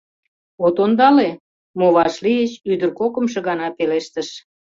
—От 0.65 0.75
ондале?..— 0.83 1.29
мо 1.79 1.87
вашлийыч, 1.95 2.51
ӱдыр 2.71 2.89
кокымшо 2.99 3.39
гана 3.47 3.67
пелештыш. 3.77 4.29